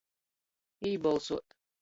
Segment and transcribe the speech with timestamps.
[0.93, 1.57] Ībolsuot.